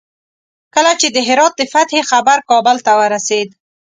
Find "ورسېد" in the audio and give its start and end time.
2.99-3.49